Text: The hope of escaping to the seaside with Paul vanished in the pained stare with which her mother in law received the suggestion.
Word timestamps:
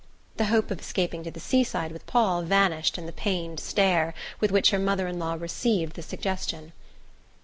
The 0.37 0.45
hope 0.45 0.71
of 0.71 0.79
escaping 0.79 1.23
to 1.25 1.29
the 1.29 1.39
seaside 1.39 1.91
with 1.91 2.07
Paul 2.07 2.41
vanished 2.41 2.97
in 2.97 3.05
the 3.05 3.11
pained 3.11 3.59
stare 3.59 4.15
with 4.39 4.49
which 4.49 4.71
her 4.71 4.79
mother 4.79 5.07
in 5.07 5.19
law 5.19 5.35
received 5.35 5.93
the 5.95 6.01
suggestion. 6.01 6.73